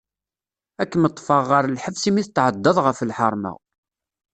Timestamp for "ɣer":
1.51-1.63